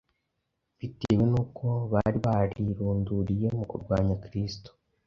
[0.79, 4.69] Bitewe nuko bari barirunduriye mu kurwanya Kristo,